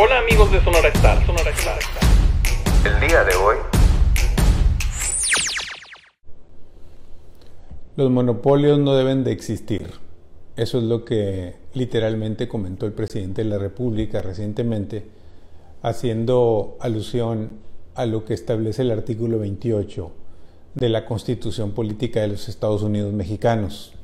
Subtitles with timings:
[0.00, 1.80] Hola amigos de Sonora Star, Sonora Star.
[2.84, 3.56] El día de hoy.
[7.96, 9.90] Los monopolios no deben de existir.
[10.54, 15.04] Eso es lo que literalmente comentó el presidente de la República recientemente,
[15.82, 17.50] haciendo alusión
[17.96, 20.12] a lo que establece el artículo 28
[20.76, 23.94] de la Constitución Política de los Estados Unidos Mexicanos.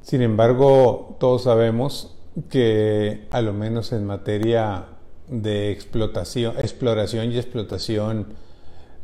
[0.00, 2.16] Sin embargo, todos sabemos
[2.48, 4.86] que a lo menos en materia
[5.28, 8.34] de explotación, exploración y explotación,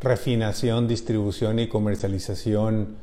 [0.00, 2.96] refinación, distribución y comercialización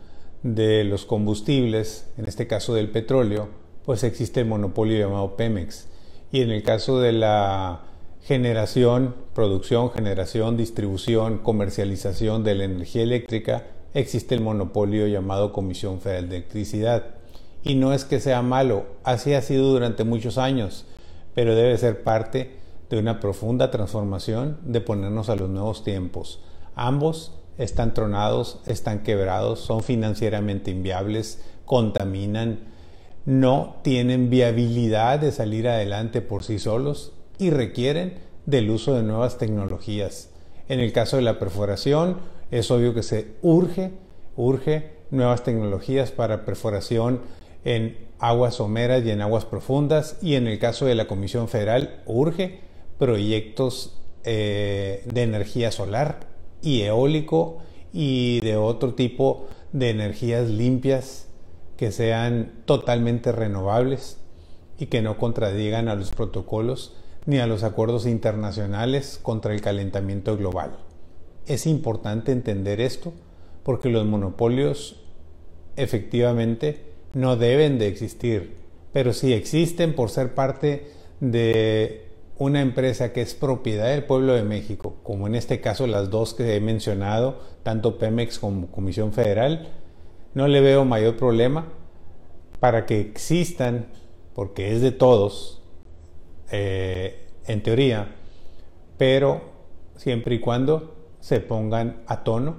[0.44, 3.50] de los combustibles, en este caso del petróleo,
[3.86, 5.88] pues existe el monopolio llamado Pemex.
[6.32, 7.82] Y en el caso de la
[8.22, 13.64] generación, producción, generación, distribución, comercialización de la energía eléctrica,
[13.94, 17.16] existe el monopolio llamado Comisión Federal de Electricidad.
[17.64, 20.86] Y no es que sea malo, así ha sido durante muchos años,
[21.34, 22.58] pero debe ser parte
[22.90, 26.42] de una profunda transformación de ponernos a los nuevos tiempos.
[26.76, 32.60] Ambos están tronados, están quebrados, son financieramente inviables, contaminan,
[33.26, 39.38] no tienen viabilidad de salir adelante por sí solos y requieren del uso de nuevas
[39.38, 40.30] tecnologías.
[40.68, 42.18] En el caso de la perforación,
[42.52, 43.92] es obvio que se urge,
[44.36, 47.22] urge nuevas tecnologías para perforación
[47.66, 52.02] en aguas someras y en aguas profundas y en el caso de la Comisión Federal
[52.06, 52.62] urge
[52.98, 56.28] proyectos eh, de energía solar
[56.62, 57.58] y eólico
[57.92, 61.28] y de otro tipo de energías limpias
[61.78, 64.18] que sean totalmente renovables
[64.80, 66.96] y que no contradigan a los protocolos
[67.26, 70.78] ni a los acuerdos internacionales contra el calentamiento global.
[71.46, 73.14] Es importante entender esto
[73.64, 75.02] porque los monopolios
[75.76, 78.56] efectivamente no deben de existir,
[78.92, 80.88] pero si existen por ser parte
[81.20, 82.08] de
[82.38, 86.34] una empresa que es propiedad del pueblo de México, como en este caso las dos
[86.34, 89.70] que he mencionado, tanto Pemex como Comisión Federal,
[90.34, 91.68] no le veo mayor problema
[92.60, 93.88] para que existan,
[94.34, 95.62] porque es de todos,
[96.52, 98.16] eh, en teoría,
[98.98, 99.42] pero
[99.96, 102.58] siempre y cuando se pongan a tono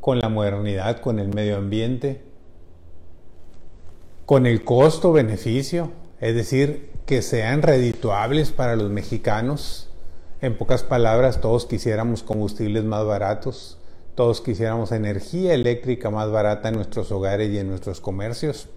[0.00, 2.29] con la modernidad, con el medio ambiente,
[4.30, 9.90] con el costo-beneficio, es decir, que sean redituables para los mexicanos.
[10.40, 13.76] En pocas palabras, todos quisiéramos combustibles más baratos,
[14.14, 18.68] todos quisiéramos energía eléctrica más barata en nuestros hogares y en nuestros comercios.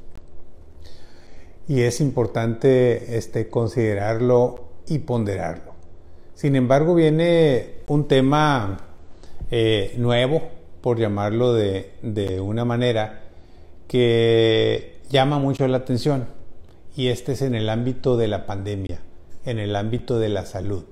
[1.68, 5.74] Y es importante este, considerarlo y ponderarlo.
[6.34, 8.80] Sin embargo, viene un tema
[9.52, 10.50] eh, nuevo,
[10.82, 13.22] por llamarlo de, de una manera,
[13.88, 16.26] que llama mucho la atención
[16.96, 19.00] y este es en el ámbito de la pandemia,
[19.46, 20.86] en el ámbito de la salud.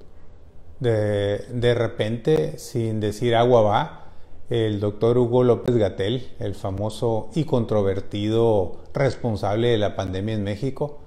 [0.80, 4.12] De, de repente, sin decir agua va,
[4.52, 11.00] el doctor Hugo López Gatel, el famoso y controvertido responsable de la pandemia en México,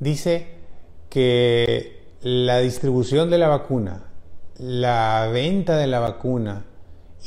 [0.00, 0.48] dice
[1.08, 4.10] que la distribución de la vacuna,
[4.58, 6.64] la venta de la vacuna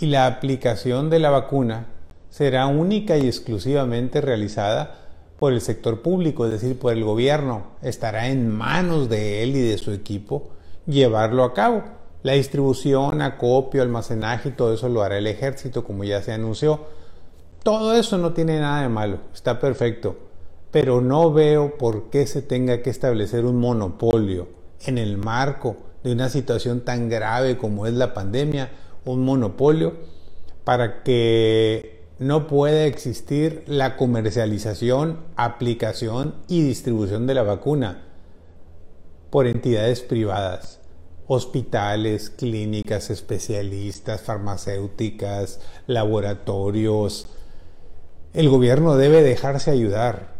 [0.02, 1.88] y la aplicación de la vacuna
[2.30, 5.03] será única y exclusivamente realizada
[5.44, 7.64] por el sector público, es decir, por el gobierno.
[7.82, 10.52] Estará en manos de él y de su equipo
[10.86, 11.84] llevarlo a cabo.
[12.22, 16.86] La distribución, acopio, almacenaje y todo eso lo hará el ejército, como ya se anunció.
[17.62, 20.16] Todo eso no tiene nada de malo, está perfecto.
[20.72, 24.48] Pero no veo por qué se tenga que establecer un monopolio
[24.86, 25.76] en el marco
[26.06, 28.72] de una situación tan grave como es la pandemia,
[29.04, 29.92] un monopolio
[30.64, 38.04] para que no puede existir la comercialización, aplicación y distribución de la vacuna
[39.32, 40.80] por entidades privadas,
[41.26, 47.28] hospitales, clínicas, especialistas, farmacéuticas, laboratorios.
[48.34, 50.34] El gobierno debe dejarse ayudar.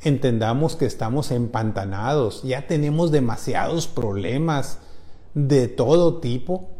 [0.00, 4.78] Entendamos que estamos empantanados, ya tenemos demasiados problemas
[5.34, 6.70] de todo tipo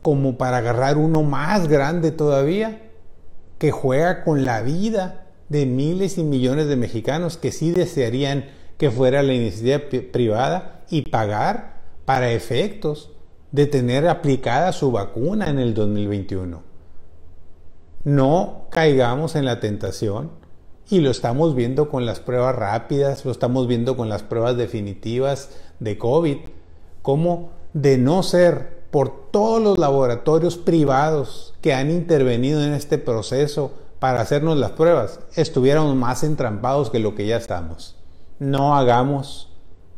[0.00, 2.91] como para agarrar uno más grande todavía
[3.62, 8.90] que juega con la vida de miles y millones de mexicanos que sí desearían que
[8.90, 13.12] fuera la iniciativa privada y pagar para efectos
[13.52, 16.60] de tener aplicada su vacuna en el 2021.
[18.02, 20.32] No caigamos en la tentación
[20.90, 25.50] y lo estamos viendo con las pruebas rápidas, lo estamos viendo con las pruebas definitivas
[25.78, 26.38] de COVID,
[27.00, 33.72] como de no ser por todos los laboratorios privados que han intervenido en este proceso
[33.98, 37.96] para hacernos las pruebas, estuviéramos más entrampados que lo que ya estamos.
[38.38, 39.48] No hagamos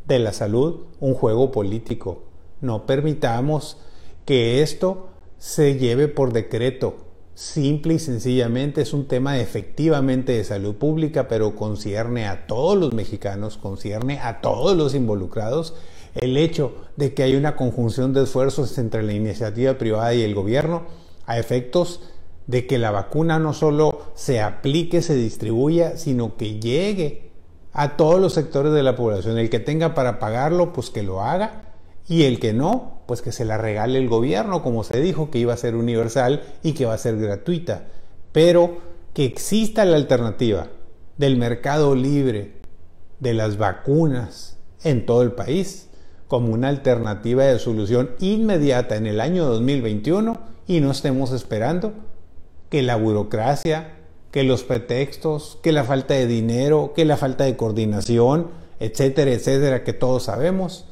[0.06, 2.22] de la salud un juego político.
[2.60, 3.78] No permitamos
[4.26, 5.08] que esto
[5.38, 6.94] se lleve por decreto.
[7.34, 12.92] Simple y sencillamente es un tema efectivamente de salud pública, pero concierne a todos los
[12.92, 15.74] mexicanos, concierne a todos los involucrados.
[16.14, 20.34] El hecho de que hay una conjunción de esfuerzos entre la iniciativa privada y el
[20.34, 20.84] gobierno
[21.26, 22.00] a efectos
[22.46, 27.30] de que la vacuna no solo se aplique, se distribuya, sino que llegue
[27.72, 29.38] a todos los sectores de la población.
[29.38, 31.62] El que tenga para pagarlo, pues que lo haga.
[32.06, 35.38] Y el que no, pues que se la regale el gobierno, como se dijo que
[35.38, 37.86] iba a ser universal y que va a ser gratuita.
[38.30, 38.78] Pero
[39.14, 40.68] que exista la alternativa
[41.16, 42.60] del mercado libre
[43.20, 45.88] de las vacunas en todo el país
[46.28, 51.92] como una alternativa de solución inmediata en el año 2021 y no estemos esperando
[52.70, 53.94] que la burocracia,
[54.30, 58.48] que los pretextos, que la falta de dinero, que la falta de coordinación,
[58.80, 60.86] etcétera, etcétera, que todos sabemos,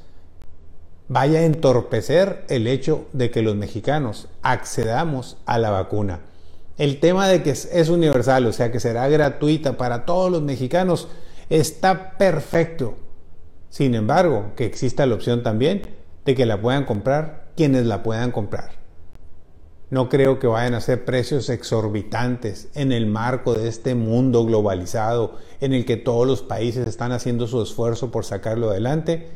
[1.08, 6.20] vaya a entorpecer el hecho de que los mexicanos accedamos a la vacuna.
[6.78, 11.08] El tema de que es universal, o sea que será gratuita para todos los mexicanos,
[11.50, 12.94] está perfecto.
[13.72, 15.80] Sin embargo, que exista la opción también
[16.26, 18.72] de que la puedan comprar quienes la puedan comprar.
[19.88, 25.38] No creo que vayan a ser precios exorbitantes en el marco de este mundo globalizado
[25.62, 29.30] en el que todos los países están haciendo su esfuerzo por sacarlo adelante,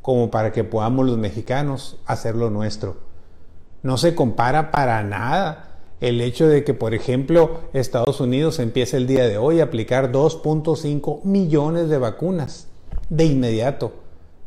[0.00, 2.96] como para que podamos los mexicanos hacerlo nuestro.
[3.82, 9.06] No se compara para nada el hecho de que, por ejemplo, Estados Unidos empiece el
[9.06, 12.71] día de hoy a aplicar 2.5 millones de vacunas
[13.12, 13.92] de inmediato,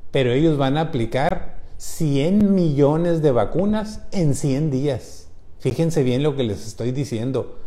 [0.10, 5.28] pero ellos van a aplicar 100 millones de vacunas en 100 días.
[5.60, 7.60] Fíjense bien lo que les estoy diciendo.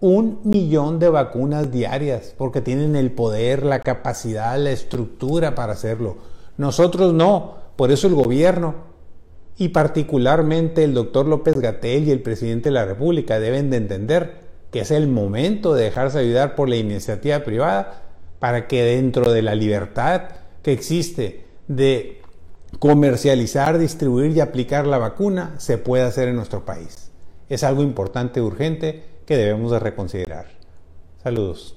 [0.00, 6.16] Un millón de vacunas diarias, porque tienen el poder, la capacidad, la estructura para hacerlo.
[6.56, 8.74] Nosotros no, por eso el gobierno
[9.56, 14.48] y particularmente el doctor López Gatel y el presidente de la República deben de entender
[14.72, 18.07] que es el momento de dejarse ayudar por la iniciativa privada
[18.38, 20.22] para que dentro de la libertad
[20.62, 22.20] que existe de
[22.78, 27.08] comercializar, distribuir y aplicar la vacuna se pueda hacer en nuestro país
[27.48, 30.46] es algo importante, urgente, que debemos de reconsiderar.
[31.22, 31.74] Saludos.